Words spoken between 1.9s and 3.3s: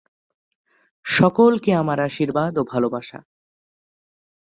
আশীর্বাদ ও ভালবাসা।